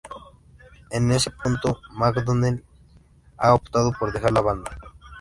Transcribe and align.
En 0.89 1.11
este 1.11 1.29
punto, 1.43 1.79
MacDonnell, 1.91 2.63
ha 3.37 3.53
optado 3.53 3.93
por 3.99 4.11
dejar 4.11 4.31
la 4.31 4.41
banda. 4.41 4.75